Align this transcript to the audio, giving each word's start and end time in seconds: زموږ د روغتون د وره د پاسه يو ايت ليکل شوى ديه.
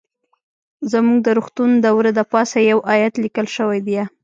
زموږ 0.91 1.17
د 1.23 1.27
روغتون 1.37 1.69
د 1.83 1.85
وره 1.97 2.11
د 2.15 2.19
پاسه 2.31 2.59
يو 2.71 2.79
ايت 2.93 3.13
ليکل 3.23 3.47
شوى 3.55 3.79
ديه. 3.87 4.03